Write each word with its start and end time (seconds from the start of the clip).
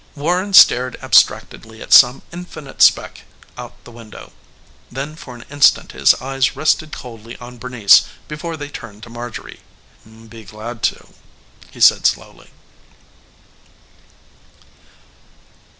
Warren 0.15 0.51
stared 0.55 0.97
abstractedly 1.03 1.79
at 1.79 1.93
some 1.93 2.23
infinite 2.33 2.81
speck 2.81 3.21
out 3.55 3.75
the 3.83 3.91
window. 3.91 4.31
Then 4.91 5.15
for 5.15 5.35
an 5.35 5.45
instant 5.51 5.91
his 5.91 6.15
eyes 6.15 6.55
rested 6.55 6.91
coldly 6.91 7.37
on 7.37 7.59
Bernice 7.59 8.05
before 8.27 8.57
they 8.57 8.69
turned 8.69 9.03
to 9.03 9.11
Marjorie. 9.11 9.59
"Be 10.27 10.43
glad 10.43 10.81
to," 10.81 11.09
he 11.69 11.79
said 11.81 12.07
slowly. 12.07 12.49